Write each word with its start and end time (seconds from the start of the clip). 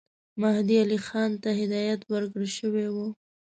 مهدي 0.41 0.75
علي 0.83 0.99
خان 1.07 1.31
ته 1.43 1.49
هدایت 1.59 2.01
ورکړه 2.11 2.47
شوی 2.57 2.87
وو. 2.95 3.07